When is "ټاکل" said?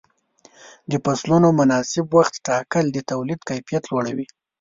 2.47-2.85